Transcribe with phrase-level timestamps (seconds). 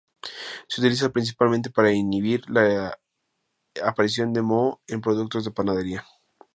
[0.67, 2.97] Se utiliza principalmente para inhibir la
[3.83, 6.03] aparición de moho en productos de panadería.